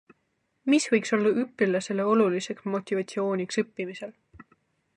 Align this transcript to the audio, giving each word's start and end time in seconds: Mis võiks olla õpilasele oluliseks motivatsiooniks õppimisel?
Mis 0.73 0.87
võiks 0.93 1.13
olla 1.17 1.33
õpilasele 1.41 2.07
oluliseks 2.13 2.67
motivatsiooniks 2.77 3.61
õppimisel? 3.65 4.15